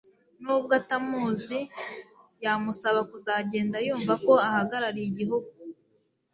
nubwo 0.43 0.71
atamuzi 0.81 1.59
yamusaba 2.43 2.99
kuzagenda 3.11 3.77
yumva 3.85 4.13
ko 4.25 4.33
ahagarariye 4.47 5.07
igihugu 5.11 5.49